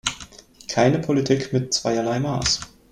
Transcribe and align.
Keine 0.67 0.97
Politik 0.97 1.53
mit 1.53 1.75
zweierlei 1.75 2.19
Maß. 2.19 2.61